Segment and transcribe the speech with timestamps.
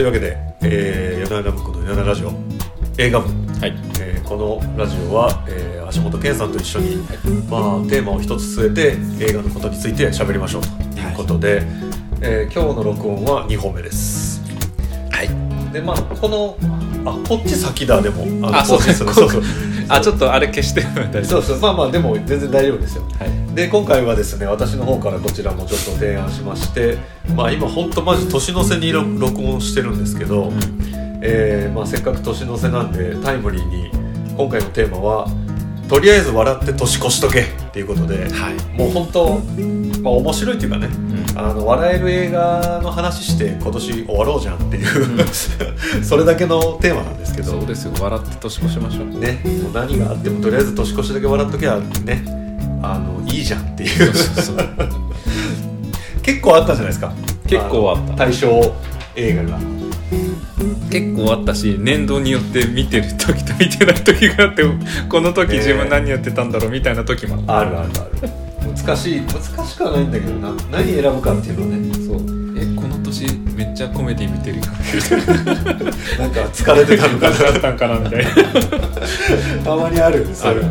[0.00, 2.32] というわけで、えー、夜な夜な向こうの夜なラジオ
[2.96, 3.28] 映画部、
[3.60, 3.74] はい。
[4.00, 6.96] えーこのラジオは、えー、足本健さんと一緒に、
[7.50, 8.74] まあ、テーマを一つ据え
[9.18, 10.68] て映画のことについて喋りましょうと
[10.98, 11.60] いうことで、
[12.22, 14.40] えー今日の録音は2本目です。
[15.10, 15.72] はい。
[15.74, 16.56] でまあこの
[17.04, 18.24] あこっち先だでも。
[18.24, 19.42] のあそうそうそう
[19.90, 23.02] あちょっとあれ消して大そうそうまあまあでも全然大丈夫ですよ。
[23.18, 23.54] はい。
[23.54, 26.98] で今回はですね私の方からこちらもちょっと提案しまして
[27.34, 30.52] まあ今本当マジ年の瀬に録録音してるんですけど、
[31.20, 33.90] えーまあ、せっかく年の瀬なんでタイムリーに
[34.36, 35.26] 今回のテーマは
[35.90, 38.54] 「とりあえず笑って年越しとけ」っていうことではい。
[38.78, 39.40] もう本当、
[40.00, 40.90] まあ、面白いっていうかねう
[41.34, 41.38] ん。
[41.38, 44.86] あの笑える映画の話して今年終わろうじゃんっていう、
[46.04, 47.50] それだけのテーマなんですけど。
[47.50, 47.92] そうですよ。
[48.00, 49.06] 笑って年越しましょう。
[49.18, 52.22] ねもう何があってもとりあえず年越しだけ笑っときゃね
[52.82, 54.12] あのいいじゃんっていう。
[56.22, 57.12] 結構あったじゃないですか。
[57.48, 58.12] 結構あった。
[58.12, 58.72] の対象
[59.16, 59.58] 映画が
[60.90, 64.64] 結構あったし年度によって見てる時と見てない時があって
[65.08, 67.88] この時ね自分何やってたんだろうみたいな時もあるある
[68.22, 68.50] ある。
[68.76, 69.20] 難しい。
[69.20, 70.52] 難しくはないんだけどな。
[70.70, 71.90] 何選ぶかっていうのね。
[71.90, 72.16] たそう。
[72.58, 74.70] えこの年めっちゃコメディ見てるよね
[76.18, 78.30] なんか疲れてたのかだっ たんかなみたいな。
[78.34, 80.26] な たまにある。
[80.34, 80.64] それある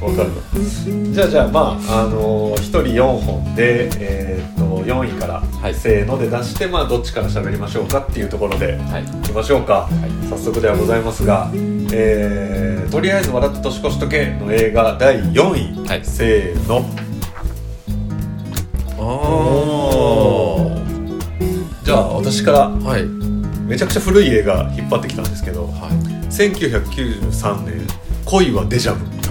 [0.00, 0.30] わかる
[1.12, 5.74] じゃあじゃあまああのー、1人4本でえーっと4位から、はい。
[5.74, 9.04] せーので出してまあどっちから喋りましょうかっていうところではい。
[9.04, 9.88] いきましょうか、
[10.28, 11.50] 早速ではございますが、
[11.92, 16.04] えーとりあえず笑って年越しとけの映画第4位、はい。
[16.04, 16.84] せーの。
[19.04, 19.04] あ
[21.84, 23.04] じゃあ私からあはい。
[23.66, 25.88] めちゃくちゃ古い映画引っ張ってきたんですけどは
[26.30, 27.86] 1993年
[28.26, 29.04] 「恋はデジャブ。
[29.04, 29.21] いはい」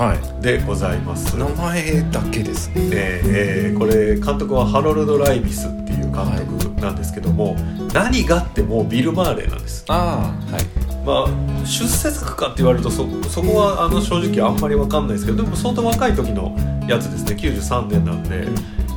[0.42, 2.75] でございます、名前だけですね。
[2.75, 6.25] えーえーこれ監督はハロルド・ライビスっていう監
[6.59, 7.56] 督なんですけども、
[7.94, 9.85] 何があってもビル・マーレーなんです。
[9.88, 10.63] ああはい。
[11.06, 16.56] まあ出世作かって言われるとそそこはあの正直あんまり分かんないですけどでも相当若い時の
[16.88, 17.35] やつですね。
[17.35, 18.47] 93年なんで、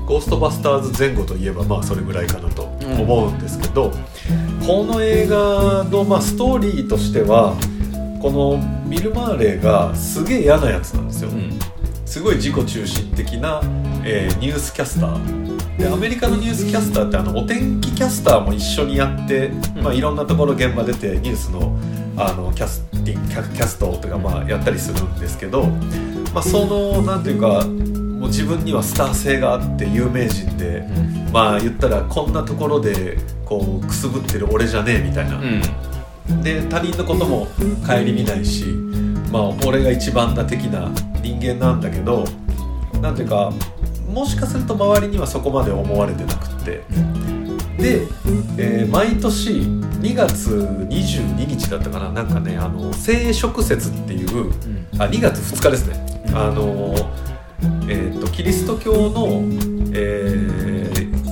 [0.07, 2.65] ゴーストバスターズ前後といえばまあそれぐらいかなと
[2.99, 3.91] 思うんですけど、
[4.67, 7.55] この映画のまあストーリーとしては
[8.25, 8.59] この
[8.89, 11.59] ビル・マーレーがすげえ嫌なやつなんですよ、うん。
[12.07, 13.61] すごい自己中心的な、
[14.03, 15.77] えーニュースキャスター。
[15.77, 19.83] でアメリカのニュースキャスターってあのお天気キャスターも一緒にやって、うん。
[19.83, 21.79] まあ、いろんなところ現場出てニュースの
[22.17, 25.67] あのキャスティングキャキャストとかまあやったりするんですけど、
[26.33, 30.89] まあ、そのなんていうかもう自分にはスター性があって有名人で、
[31.31, 35.61] まあ言ったらこんなところでこうくすぶってる俺じゃねえみたいな、うん
[36.43, 37.47] で他人のことも
[37.87, 38.65] 顧みないし
[39.31, 40.91] まあ俺が一番な的な
[41.23, 42.25] 人間なんだけど
[43.01, 43.53] なんていうか
[44.09, 46.83] もしかすると周りにはそこまで思われてなくって。
[47.77, 48.03] で、
[48.57, 50.51] えー毎年2月
[50.89, 54.53] 22日だったかななんかねあの聖食節っていう
[54.99, 56.37] あ2月2日ですね、うん。
[56.37, 56.95] あの
[57.89, 59.43] えー、とキリスト教の、
[59.93, 60.75] えー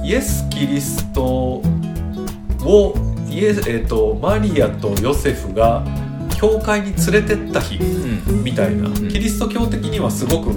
[0.04, 5.84] イエス・キリストをイエス、えー、とマリアとヨセフが
[6.36, 8.44] 教会に連れてった日うん。
[8.44, 8.94] みたいな、ん。
[9.08, 10.50] キリスト教的にはすごく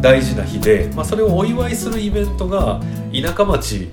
[0.00, 2.80] 大事な日で、まあ、それをお祝いするイベントが
[3.12, 3.88] 田舎町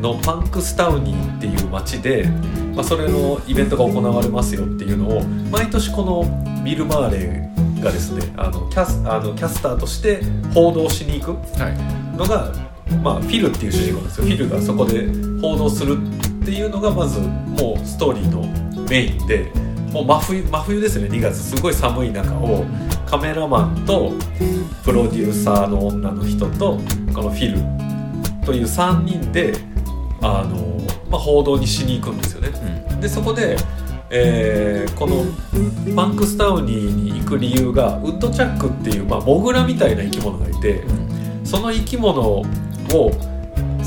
[0.00, 2.28] のパンクスタウニーっていう町で、
[2.74, 10.22] まあ、それのイベントが行われますよっていうのを毎年このビル・マーレーがですねあのキャスあのキャスターとして
[10.54, 12.16] 報道しに行くはい。
[12.16, 12.52] のが、
[13.02, 14.24] まあ、フィルっていう主人公なんですよ。
[14.26, 15.06] フィルがそこで
[15.40, 15.96] 報道する
[16.42, 18.42] っていうのがまずもうストーリーの
[18.88, 19.50] メインで
[19.92, 22.64] もう真冬真冬ですね2月すごい寒い中を
[23.06, 24.12] カメラマンと
[24.84, 26.78] プロデューサーの女の人と
[27.14, 29.54] このフィルという3人で
[30.20, 32.50] あの、まあ、報道にしに行くんですよね。
[33.00, 33.56] でそこで、
[34.10, 35.24] えーこの
[35.96, 40.84] パンクスタウニーに行く理由がウッドチャックっていう、まあ、モグラみたいな生き物がいて
[41.44, 42.44] その生き物を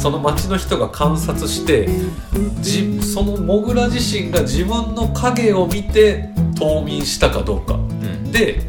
[0.06, 1.90] その町の人が観察して
[2.62, 6.30] じそのモグラ自身が自分の影を見て
[6.60, 7.74] 冬眠したかどうか。
[7.74, 8.32] うん。
[8.32, 8.62] で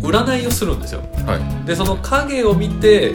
[0.00, 1.00] 占いをするんですよ。
[1.26, 1.66] はい。
[1.66, 3.12] でその影を見て、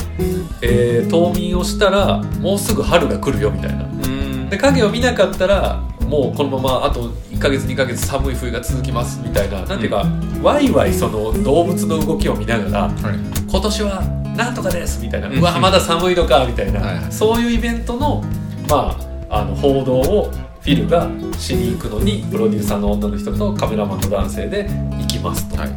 [0.62, 3.85] えー冬眠をしたらもうすぐ春が来るよみたいな。
[3.85, 4.50] うん。
[4.50, 9.63] で影を見なかったらもうこのままあと1ヶ月2ヶ月寒い冬が続きますみたいな。
[9.63, 10.06] なんていうか、
[10.44, 13.50] ワイワイその動物の動きを見ながらはい。
[13.50, 17.11] 今年はなんとかですみたいな、ううんわまだ寒いのかみたいな、はいはい。
[17.11, 18.23] そういうイベントの
[18.67, 18.97] ま
[19.29, 21.07] ああの報道をフィルが
[21.38, 24.67] しに行くのにプロデューサーの女の人とカメラマンの男性で
[24.99, 25.57] 行きますと。
[25.57, 25.69] はい。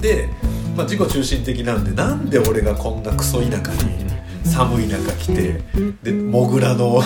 [0.00, 0.28] で、
[0.76, 4.10] まあ、自己中心的なんでなんで俺がこんなクソ田舎に
[4.44, 5.60] 寒い中来て
[6.02, 7.02] でモグラの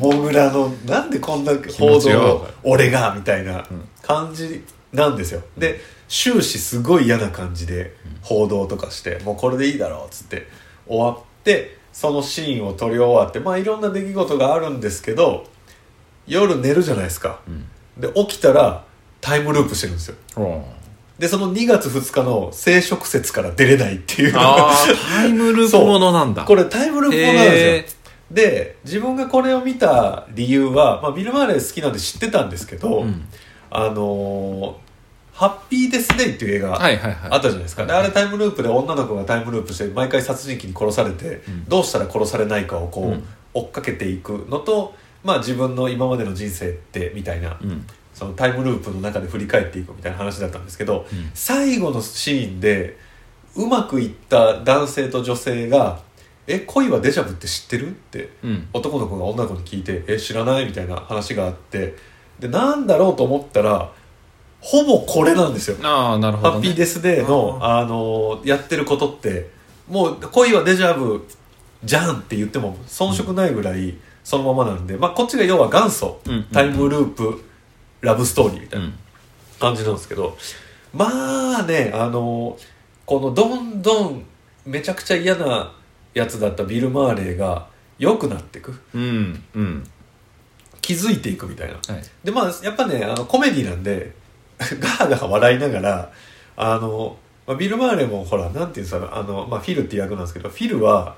[0.00, 3.64] モグラのなんでこんな報道を俺がみたいな
[4.02, 5.42] 感じなんですよ。
[5.56, 10.46] で終始すごい嫌な感じで報道とかしてもうこれでいいだろうっつって
[10.86, 15.46] 終わってそのシーンを撮り終わってまあいろんな出来事があるんですけど
[16.26, 17.40] 夜寝るじゃないですか。
[17.46, 17.66] うん。
[17.98, 18.84] で起きたら
[19.20, 20.16] タイムループしてるんですよ。
[21.18, 24.32] でその2月2日の生殖節から出れないっていう。
[24.32, 26.44] タイムループものなんだ。
[26.44, 33.28] これタイムループものなんですよ、へで自分がこれを見た理由は、まあ、ビル・マーレー好きなんで知ってたんですけど、うん。
[33.70, 34.83] あのー
[35.34, 36.80] ハッピーデス・デイ」っていう映画
[37.34, 41.64] あったじゃないですか、であれタイムループで女の子がタイムループして毎回殺人鬼に殺されて、うん。
[41.68, 43.24] どうしたら殺されないかをこう、うん。
[43.52, 47.86] 追っかけていくのと、まあ、自分の今までの人生ってみたいな、うん。
[48.12, 51.30] そのタイムループの中で振り返っていくみたいな話だったんですけど、うん。
[51.34, 52.96] 最後のシーンで
[53.56, 56.00] うまくいった男性と女性が
[56.46, 58.68] 「え恋はデジャブって知ってる?」ってうん。
[58.72, 61.96] 男の子が女の子に聞いて「え知らない?」みたいな話があって
[62.38, 63.90] でなんだろうと思ったら
[64.64, 65.76] ほぼこれなんですよ。
[65.82, 69.50] ああなるほど、ね、ハッピーデスデーの、あのやってることって
[69.86, 71.26] もう恋はデジャブ
[71.84, 77.44] じゃんって言っても遜色ないぐらいそのままなんで、まあ、こっちが要は元祖、うんうんタイムループ
[78.00, 78.94] ラブストーリーみたいなうん。
[79.60, 80.36] 感じなんですけど、
[80.92, 82.56] まあねあの
[83.04, 84.24] このどんどん
[84.64, 85.72] めちゃくちゃ嫌な
[86.14, 87.68] やつだったビル・マーレーが
[87.98, 88.80] 良くなっていく。
[88.94, 89.84] うんうん。
[90.80, 91.74] 気づいていくみたいな。
[91.74, 92.04] はい。
[92.24, 94.12] でまあやっぱねあのコメディなんで
[94.80, 96.12] ガーガー笑いながら
[96.56, 97.16] あの、
[97.46, 101.16] まあ、ビル・マーレーもほらなんていうんですかあの、まあ、フィルっていう役なんですけどフィルは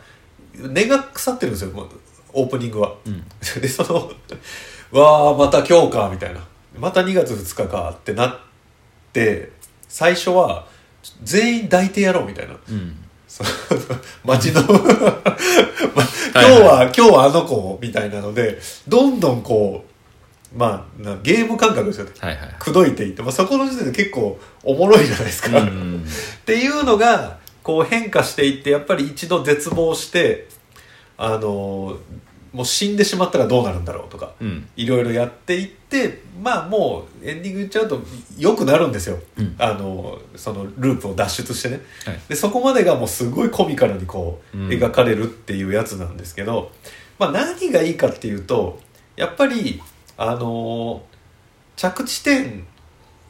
[0.55, 1.89] 根が腐ってるんですよもう
[2.33, 2.95] オープニングは。
[3.07, 3.25] うん。
[3.61, 4.11] でその
[4.93, 6.41] 「わあまた今日か」みたいな
[6.79, 8.39] 「また2月2日か」ってなっ
[9.13, 9.51] て
[9.89, 10.67] 最初は
[11.23, 12.55] 全員抱いてやろうみたいな。
[12.69, 13.03] うん。
[14.25, 19.96] 街のま今日は、今日はあの子みたいなのでどんどんこう
[20.55, 22.13] まあなゲーム感覚ですよね。
[22.19, 22.57] はいはい。
[22.59, 26.07] 口説いていって、まあ、そこの時点で結構おもろいじゃないですか、っうん
[26.45, 30.49] ていうのがこう変化していってやっぱり一度絶望して
[31.19, 31.99] あの
[32.53, 34.69] もう死んでしまったらどうなるんだろうとかうん。
[34.77, 38.01] いろいろやっていってまあもうエンディング言っちゃうと
[38.39, 39.55] 良くなるんですよ、うん。
[39.59, 41.81] あのそのループを脱出してね。
[42.05, 42.21] はい。
[42.29, 44.69] でそこまでがもうすごいコミカルにこううん。
[44.69, 46.71] 描かれるっていうやつなんですけど、
[47.19, 48.81] まあ何がいいかっていうと
[49.17, 49.83] やっぱり
[50.17, 51.03] あの
[51.77, 52.67] 着地点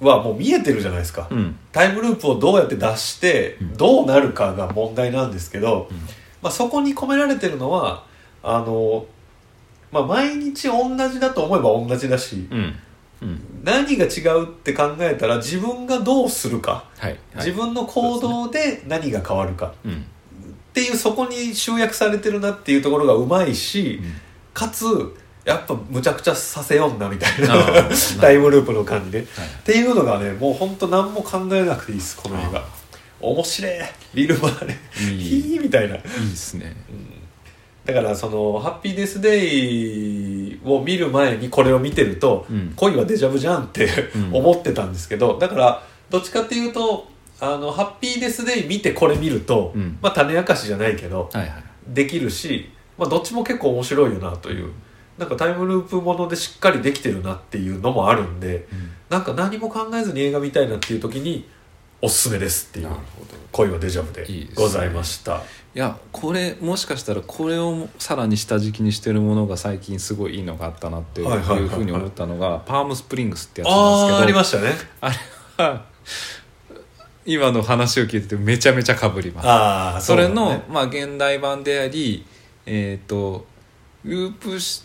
[0.00, 1.58] はもう見えてるじゃないですか、うん。
[1.72, 3.76] タイムループをどうやって出してうん。
[3.76, 5.96] どうなるかが問題なんですけど、うん。
[6.42, 8.04] まあ、そこに込められてるのは
[8.42, 9.06] あの、
[9.90, 12.74] まあ、毎日同じだと思えば同じだしうん。
[13.22, 13.40] うん。
[13.64, 17.12] 何が違うって考えたら自分がどうするか、はい。
[17.12, 17.18] はい。
[17.36, 19.92] 自分の行動で何が変わるかうん。
[19.92, 19.96] っ
[20.74, 23.98] ていうそこに集約されてるなっていうところがうまいし、
[24.52, 24.84] かつ
[25.46, 27.54] やっぱむちゃくちゃさせよんなみたいな
[28.20, 29.18] タイムループの感じで。
[29.18, 29.26] はい。
[29.26, 32.64] っていうのがねもうほんと何も考えなくていいですこの映画。
[33.20, 33.72] 面白い。
[34.12, 34.76] ビル・マーレ
[35.12, 35.42] いい。
[35.42, 35.94] ヒーみたいな。
[35.94, 36.74] いいですね。
[37.84, 42.72] だからその「ハッピーデス・デイ」を見る前にこれを見てると、うん。
[42.74, 44.34] 恋はデジャブじゃんってうん。
[44.34, 47.06] 思ってたんですけどだからどっちかっていうと
[47.38, 49.96] あのハッピーデス・デイ見てこれ見ると、うん。
[50.02, 51.52] まあ種明かしじゃないけどはいはい。
[51.86, 54.72] できるし、まあ、どっちも結構面白いよなという
[55.18, 58.68] なんかタイムループものでしっかりできてるなっていうのもあるんで
[59.08, 61.48] なんか何も考えずに映画見たいなっていう時に
[62.02, 62.88] おすすめですっていう
[63.52, 65.42] 恋はデジャブでございました。
[65.74, 74.88] いやこれもしかしたらこれをさらに下敷きにしてるものが最近すごいいいのがあったなっていうふうに思ったのがパームスプリングスってやつなんああーありですけどましたね。
[75.00, 75.14] あれ
[75.64, 75.84] は
[77.26, 79.48] 今の話を聞いててめちゃめちゃかぶります。
[79.48, 82.24] ああそれうだのねまあ現代版であり
[82.64, 83.46] えっ、と
[84.04, 84.82] ループし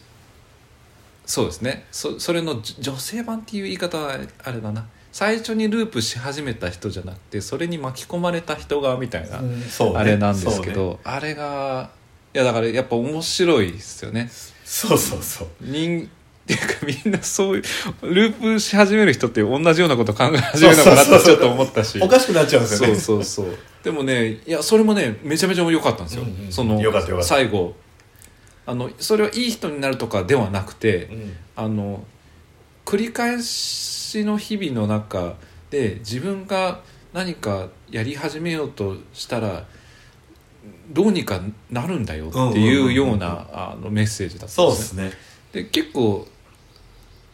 [1.32, 1.86] そうですね。
[1.94, 4.86] そそれのじ女性版っていう言い方はあれだな。
[5.14, 10.00] 最初にループし始めた人じゃなくてそれに巻き込まれた人がみたいな、うんそうね。
[10.00, 11.90] あれなんですけど、あれが
[12.34, 14.30] いやだからやっぱ面白いですよね。
[14.66, 15.48] そうそうそう。
[15.62, 16.08] 人っ
[16.46, 17.64] ていうかみんなそういう
[18.02, 21.98] ループし始める人って同じようなこと考え始めるのかなってちょっと思ったし。
[22.02, 22.96] おかしくなっちゃうんですよね。
[22.96, 23.58] そうそうそう。
[23.86, 27.30] でもねいやそれもねめちゃめちゃ良かったんですよ、うんうんそのよかったよかった。
[27.30, 27.74] 最後
[28.66, 31.34] あのそれはいい人になるとかではなくて、うん。
[31.56, 32.04] あの
[32.86, 35.36] 繰り返しの日々の中
[35.70, 36.82] で自分が
[37.14, 39.66] 何かやり始めようとしたら
[40.90, 45.12] どうにかなるんだよっていうようなあのメッセージだったんでねそうですすね。
[45.54, 46.28] で結構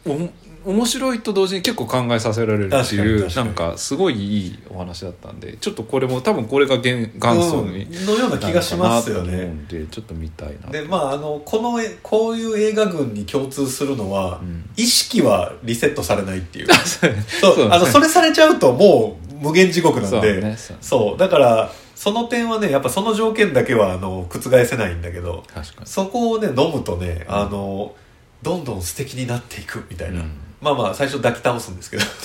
[0.06, 0.28] お
[0.68, 9.46] 面白いと同時に結構考えさせられるっていうなんかすごいいいお話だったんでちょっとこれも多分これが元元祖にうんのような気がしますよね。
[9.46, 14.68] んでちょっと見たいなでまああのこのえこういう映画群に共通するのは、うん。
[14.76, 16.66] 意識はリセットされないっていう。
[16.84, 17.14] そう。
[17.40, 17.68] そうそう。
[17.70, 21.18] あのそれされちゃうともう無限地獄なんでねそう。
[21.18, 25.86] だからその点はねやっぱその条件だけはあの覆せないんだけど確かに。
[25.86, 27.94] そこをね飲むとねあの
[28.42, 30.30] どんどん素敵になっていくみたいな、うん
[30.60, 32.02] まあまあ最初抱き倒すんですけど。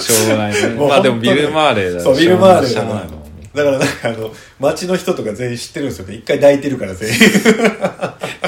[0.00, 0.68] しょうがないね。
[0.70, 3.22] まあでもビル・マーレーだそうビル・マーレしーだから
[3.54, 6.14] だからなんかあの街の人とか全員知ってるんですよね。
[6.14, 7.14] 一回抱いてるから全員。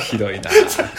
[0.00, 0.50] ひどいな。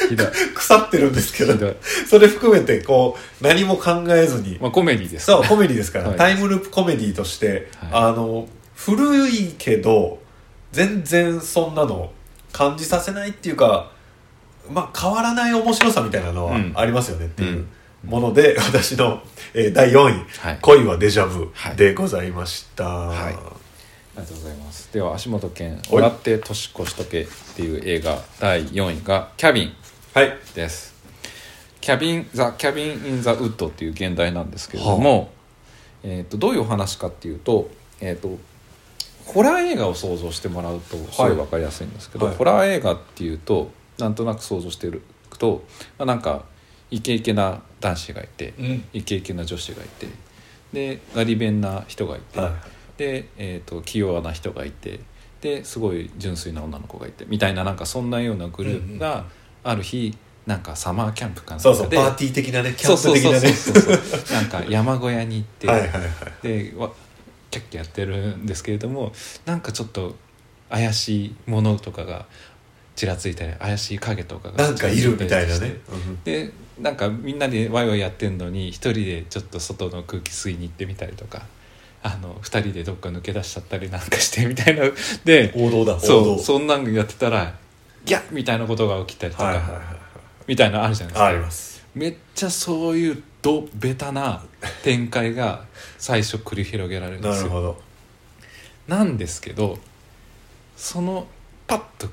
[0.08, 0.28] ひどい。
[0.54, 1.76] 腐ってるんですけど。
[2.08, 4.60] それ含めてこう何も考えずに。
[4.62, 5.26] まあコメディです。
[5.26, 6.18] そうコメディですから、はい。
[6.18, 10.20] タイムループコメディとして、はあの古いけど
[10.72, 12.12] 全然そんなの
[12.52, 13.92] 感じさせないっていうか
[14.70, 16.74] まあ変わらない面白さみたいなのはうん。
[16.76, 17.68] ありますよねっていう
[18.04, 18.10] うん。
[18.10, 19.22] もので、 私の、
[19.54, 21.76] えー第4位はい「恋はデジャブは」い。
[21.76, 23.18] でございました、はい。
[23.18, 23.36] あり
[24.18, 24.90] がとうございます。
[24.94, 25.82] では足元健「はい。
[25.92, 29.74] 笑って年越しとけ」っていう映画第4位が「キャビン。
[30.14, 30.96] はい」です。
[31.86, 35.30] キャビン・ザ・キャビン・イン・ザ・ウッドっていう現代なんですけれども、
[36.04, 37.70] えー、とどういうお話かっていうと,、
[38.02, 38.40] えー、と
[39.26, 42.36] ホラー映画を想像してもらうとすごい分かりやすいんですけど、はい。
[42.36, 45.02] ホラー映画っていうとなんとなく想像してる
[45.38, 45.64] と、
[45.98, 46.46] まあ、なんか
[46.92, 48.84] イケイケな男子がいて、うん。
[48.94, 50.08] イケイケな女子がいて
[50.74, 52.52] でガリ弁な人がいて、はい
[52.98, 55.00] で、えー、と器用な人がいて
[55.42, 59.26] ですごい純粋な女の子がいてみたいななんかそんなようなグループが
[59.64, 63.54] ある日なんかサマーキャンプかなんかそうそうでパーティー的なねキャンプ的なね。
[64.32, 66.04] なんか山小屋に行って、はいはいはい。
[66.44, 66.92] でわ
[67.50, 69.12] キャッキャやってるんですけれども
[69.46, 70.16] なんかちょっと
[70.70, 72.26] 怪しいものとかが
[72.96, 81.44] ちらついたり怪しい影とかがなんかいるみたいなね、うんでなんかみんなでワイワイやってんのに一人でちょっと外の空気吸いに行ってみたりとか
[82.04, 84.84] あの二人でどっか抜け出しちゃったりなんかしてみたいな
[85.24, 87.56] で王道だ王そ道うそんなんやってたら
[88.04, 89.82] ギャッみたいなことが起きたりとか、
[90.46, 91.26] みたいなのあるじゃないですか。
[91.26, 91.84] あります。
[91.96, 94.44] めっちゃそういうドベタな
[94.84, 95.66] 展開が
[95.98, 97.38] 最初繰り広げられるんですよ。
[97.38, 97.82] なるほど。
[98.88, 99.80] なんですけど
[100.78, 101.26] その
[101.66, 102.08] パッと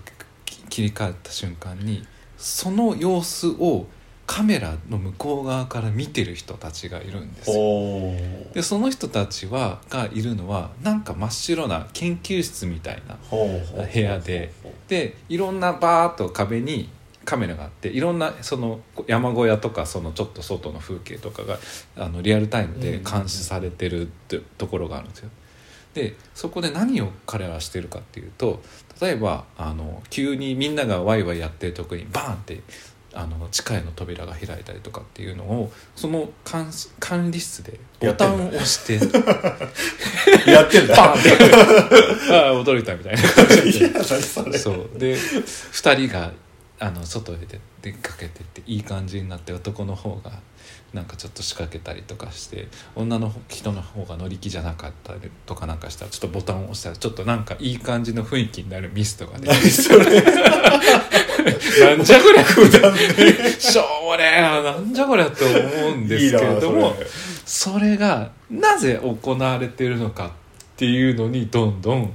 [0.73, 2.07] 切り替わった瞬間に
[2.39, 3.87] その様子を
[4.27, 8.55] カメラの向こう側から見てる人たちがいるんですよ。
[8.55, 14.51] でその人たちはがいるのはなんか真っ白な研究室みたいな部屋で。
[14.89, 16.89] でいろんなバーッと壁に
[17.27, 21.59] カメラがあっていろんなその山小屋とかそのちょっと外の風景とかが
[21.97, 25.29] あのリアルタイムで監視されてるってところがあるんですよ。
[25.93, 28.63] でそこで何を彼らはしてるかっていうと
[29.03, 32.61] 例えばあの急にみんながワイワイやってる時にバーンって
[33.13, 38.95] あの地下への扉が開いたりとかっていうのをその監視管理室でボタンを押して
[40.51, 43.21] やってんだ バーンって ああ驚いたみたいな
[44.59, 44.89] そう。
[44.97, 46.33] で2人が
[46.83, 50.33] あの外へ出出かけてっていい感じになって男の方が
[50.93, 64.63] なんかちょっと仕掛けたりとかして女の人の方が乗り気じゃなかったりとかなんかしたらちょっとボタンを押したらちょっとなんかいい感じの雰囲気になるミスとかで何それなんじゃこりゃしょうもねえな。
[64.63, 65.55] なんじゃこりゃと思
[65.89, 66.95] うんですけれども
[67.47, 70.31] それがなぜ行われてるのかっ
[70.77, 72.13] ていうのにどんどん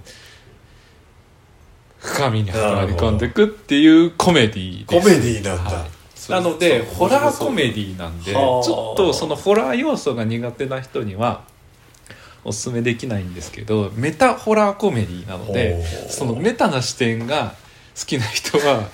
[2.00, 6.32] 深みに入り込んでいくっていうコメディコメディなんだ、はい。
[6.32, 8.44] なのでホラーコメディなんでちはあ。
[8.44, 11.44] ょっとそのホラー要素が苦手な人には
[12.44, 17.56] おすすめできないんですけどメタホラーコメディなのでそのメタな視点が
[18.00, 18.88] 好きな人は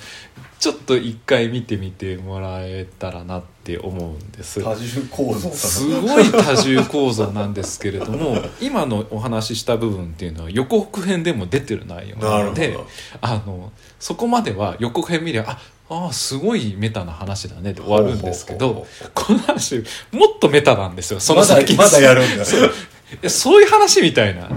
[0.58, 4.62] ちょっと一回見てみてもらえたらなって思うんです。
[4.62, 12.86] 多重構造すごい多重構造なんですけれども 今のお話しした部分っていうのは予告編でも出てる内容なのでど。
[13.22, 22.44] あのそこまでは予告編見ればああーすごいメタな話だねって終わるんですけどこの話もっとメタなんですよそのまだ先まだやるんだ。
[22.44, 22.60] そう。
[22.60, 24.50] いういう話みたいな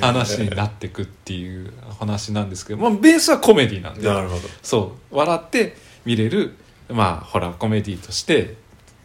[0.00, 4.08] 話になってくっていう話なんですけど、まあ、ベースはコメディなんで。
[4.62, 5.16] そう。
[5.16, 6.54] 笑って見れる
[6.88, 8.56] まあホラーコメディとして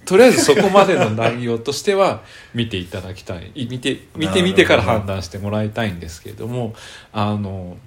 [0.05, 2.23] とりあえずそこまでの内容としては
[2.53, 3.51] 見ていただきたい。
[3.55, 6.75] い見て見てみてから判断してもらいたいんですけれども
[7.11, 7.77] あの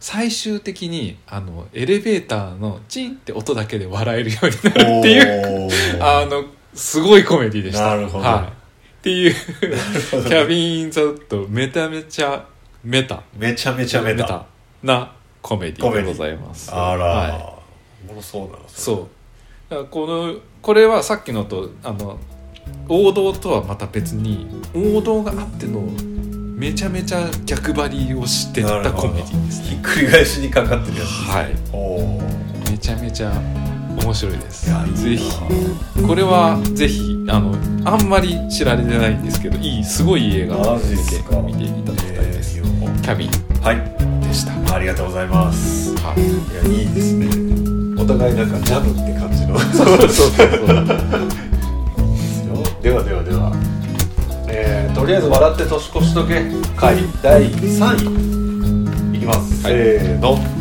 [0.00, 7.86] 最終的にあのエレベーターのチンって音だけで笑えるようになるっていうあのすごいコメディでした。
[7.86, 8.24] なるほど。
[8.24, 8.50] はい、っ
[9.02, 12.46] ていうキャビン・ザ・ウッドめちゃめちゃ
[12.84, 13.22] メタ。
[13.36, 14.44] めちゃめちゃメタ。
[14.82, 16.72] なコメディでございます。
[16.72, 17.55] あら、はい
[18.06, 19.06] おもろそうだなそう。
[19.68, 22.18] だからこのこれはさっきのとあの
[22.88, 25.80] 王道とはまた別に王道があっての
[26.56, 29.66] めちゃめちゃ逆張りをしてったコメディですね。
[29.68, 31.54] ひっくり返しにかかってるやつはい。
[31.72, 32.22] おお
[32.70, 33.32] めちゃめちゃ
[34.02, 34.66] 面白いです。
[34.66, 35.30] ぜひ。
[36.06, 41.40] これはぜひあのあんまり知られてないんですけどいいすごい映画なのマジでですか。
[41.40, 42.66] 見ていただきたいです、えー
[43.02, 43.30] キャビン
[43.62, 44.26] はい。
[44.26, 44.74] でした。
[44.74, 45.94] ありがとうございます。
[45.96, 46.20] はい。
[46.20, 47.26] いやいいですね。
[47.62, 47.65] お
[48.06, 50.76] 互いなんかジャブって感じのそうそうそうそう
[52.82, 53.52] ではではでは、
[54.48, 56.42] えーとりあえず笑って年越しとけ
[56.74, 60.55] 回第3位いきます、はいせーの。